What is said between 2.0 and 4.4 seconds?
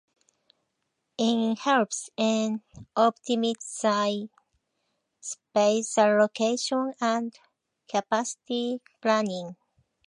in optimizing